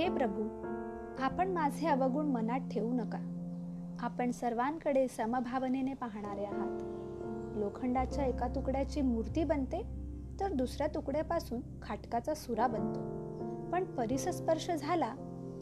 हे 0.00 0.08
प्रभू 0.08 0.42
आपण 1.22 1.48
माझे 1.48 1.86
अवगुण 1.86 2.26
मनात 2.26 2.60
ठेवू 2.70 2.92
नका. 2.92 3.18
आपण 4.00 4.30
सर्वांकडे 4.30 5.08
समभावनेने 5.08 5.94
पाहणारे 5.94 6.44
आहात. 6.44 6.78
लोखंडाच्या 7.58 8.24
एका 8.24 8.48
तुकड्याची 8.48 9.02
मूर्ती 9.02 9.44
बनते 9.44 9.82
तर 10.40 10.52
दुसऱ्या 10.52 10.86
तुकड्यापासून 10.86 11.60
खाटकाचा 11.82 12.34
सुरा 12.34 12.66
बनतो. 12.66 13.00
पण 13.70 13.84
परिसस्पर्श 13.84 14.70
झाला 14.70 15.14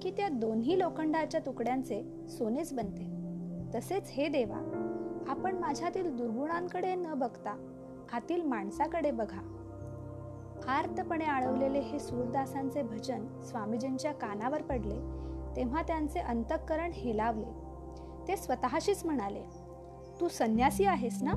की 0.02 0.10
त्या 0.10 0.28
दोन्ही 0.28 0.78
लोखंडाच्या 0.78 1.40
तुकड्यांचे 1.46 2.26
सोनेच 2.28 2.72
बनते. 2.72 3.10
तसेच 3.74 4.10
हे 4.10 4.28
देवा 4.28 4.58
आपण 5.28 5.56
माझ्यातील 5.56 6.16
दुर्गुणांकडे 6.16 6.94
न 6.94 7.14
बघता 7.14 7.66
आतील 8.12 8.42
माणसाकडे 8.42 9.10
बघा. 9.10 9.57
आर्तपणे 10.66 11.24
आळवलेले 11.24 11.78
हे 11.78 11.98
सूरदासांचे 11.98 12.82
भजन 12.82 13.26
स्वामीजींच्या 13.42 14.12
कानावर 14.12 14.62
पडले 14.62 14.98
तेव्हा 15.56 15.82
त्यांचे 15.82 16.18
अंतःकरण 16.18 16.90
हेलावले. 16.92 17.68
ते 18.28 18.36
स्वतःशीच 18.36 19.04
म्हणाले 19.04 19.42
तू 20.20 20.28
संन्यासी 20.28 20.84
आहेस 20.84 21.22
ना? 21.22 21.32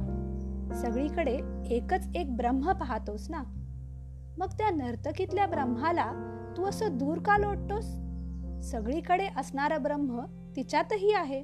सगळीकडे 0.76 1.40
एकच 1.66 2.08
एक 2.16 2.36
ब्रह्म 2.38 2.72
पाहतोस 2.72 3.30
ना? 3.30 3.44
मग 4.38 4.48
त्या 4.48 4.70
नर्तकीतल्या 4.70 5.46
ब्रह्माला 5.46 6.12
तू 6.58 6.66
असं 6.66 6.98
दूर 6.98 7.18
का 7.18 7.38
लोटतोस? 7.38 7.86
सगळीकडे 8.72 9.28
असणारं 9.38 9.84
ब्रह्म 9.84 10.22
तिच्यातही 10.56 11.14
आहे. 11.14 11.40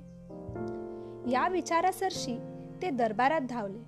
या 1.32 1.48
विचारासरशी 1.48 2.40
ते 2.82 2.90
दरबारात 2.90 3.42
धावले 3.50 3.84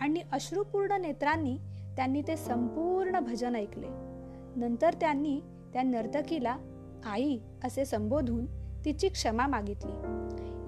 आणि 0.00 0.20
अश्रुपूर्ण 0.32 0.92
नेत्रांनी 1.00 1.58
त्यांनी 1.96 2.22
ते 2.22 2.36
संपूर्ण 2.36 3.20
भजन 3.20 3.56
ऐकले. 3.56 3.86
नंतर 4.56 4.94
त्यांनी 4.94 5.40
त्या 5.72 5.82
नर्तकीला 5.82 6.56
आई 7.04 7.38
असे 7.64 7.84
संबोधून 7.84 8.46
तिची 8.84 9.08
क्षमा 9.08 9.46
मागितली. 9.46 9.92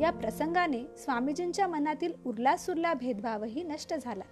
या 0.02 0.10
प्रसंगाने 0.10 0.84
स्वामीजींच्या 0.96 1.66
मनातील 1.66 2.12
उरला 2.26 2.56
सुरला 2.56 2.94
भेदभावही 2.94 3.62
नष्ट 3.62 3.94
झाला. 3.94 4.24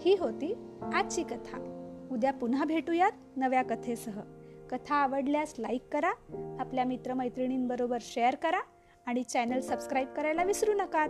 ही 0.00 0.16
होती 0.20 0.76
आजची 0.94 1.22
कथा. 1.22 1.74
उद्या 2.10 2.32
पुन्हा 2.32 2.64
भेटूयात 2.64 3.12
नव्या 3.36 3.62
कथेसह. 3.62 4.20
कथा 4.70 4.94
आवडल्यास 4.94 5.54
लाईक 5.58 5.88
करा 5.92 6.10
आपल्या 6.60 6.84
मित्रमैत्रिणींबरोबर 6.84 7.98
शेअर 8.00 8.34
करा 8.34 8.60
आणि 9.06 9.22
चॅनल 9.22 9.60
सबस्क्राईब 9.60 10.08
करायला 10.08 10.44
विसरू 10.44 10.72
नका 10.72 11.06